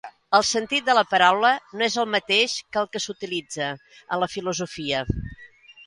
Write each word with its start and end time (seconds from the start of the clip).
I 0.11 0.13
el 0.37 0.45
sentit 0.51 0.87
de 0.87 0.95
la 0.99 1.03
paraula 1.11 1.51
no 1.75 1.85
és 1.89 1.99
el 2.05 2.09
mateix 2.15 2.57
que 2.73 2.83
el 2.83 2.91
que 2.95 3.05
s'utilitza 3.07 3.71
en 3.71 4.25
la 4.25 4.35
filosofia. 4.39 5.09